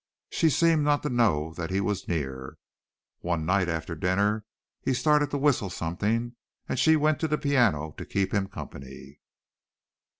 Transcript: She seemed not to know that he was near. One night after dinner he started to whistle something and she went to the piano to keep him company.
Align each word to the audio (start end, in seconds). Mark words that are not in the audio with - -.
She 0.31 0.49
seemed 0.49 0.83
not 0.83 1.03
to 1.03 1.09
know 1.09 1.53
that 1.53 1.69
he 1.69 1.79
was 1.79 2.07
near. 2.07 2.57
One 3.19 3.45
night 3.45 3.69
after 3.69 3.93
dinner 3.93 4.45
he 4.81 4.95
started 4.95 5.29
to 5.29 5.37
whistle 5.37 5.69
something 5.69 6.35
and 6.67 6.79
she 6.79 6.95
went 6.95 7.19
to 7.19 7.27
the 7.27 7.37
piano 7.37 7.91
to 7.99 8.05
keep 8.07 8.33
him 8.33 8.47
company. 8.47 9.19